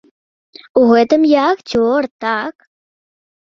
[0.81, 2.55] У гэтым я акцёр, так.